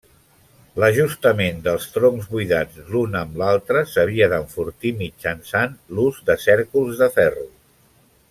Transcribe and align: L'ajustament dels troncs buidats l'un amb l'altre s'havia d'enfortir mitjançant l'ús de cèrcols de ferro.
L'ajustament 0.83 1.59
dels 1.67 1.83
troncs 1.97 2.29
buidats 2.31 2.79
l'un 2.95 3.19
amb 3.19 3.37
l'altre 3.43 3.83
s'havia 3.91 4.31
d'enfortir 4.33 4.93
mitjançant 5.03 5.77
l'ús 5.97 6.17
de 6.31 6.39
cèrcols 6.47 7.03
de 7.05 7.11
ferro. 7.21 7.47